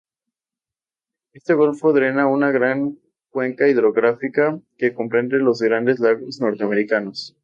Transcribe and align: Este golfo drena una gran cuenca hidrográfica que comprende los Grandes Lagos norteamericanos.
Este 1.31 1.53
golfo 1.53 1.93
drena 1.93 2.25
una 2.25 2.49
gran 2.49 2.97
cuenca 3.29 3.67
hidrográfica 3.67 4.59
que 4.79 4.95
comprende 4.95 5.37
los 5.37 5.61
Grandes 5.61 5.99
Lagos 5.99 6.41
norteamericanos. 6.41 7.37